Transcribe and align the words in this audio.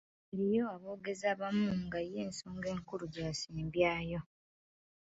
Eriyo 0.33 0.63
aboogezi 0.75 1.25
abamu 1.33 1.69
nga 1.85 1.99
ye 2.09 2.17
ensonga 2.25 2.67
enkulu 2.73 3.03
gy’asembyayo. 3.13 4.19